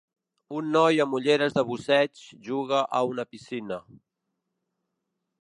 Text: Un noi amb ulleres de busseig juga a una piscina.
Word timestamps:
Un 0.59 0.69
noi 0.75 1.03
amb 1.03 1.13
ulleres 1.17 1.53
de 1.57 1.63
busseig 1.67 2.23
juga 2.49 2.81
a 3.01 3.03
una 3.11 3.27
piscina. 3.35 3.79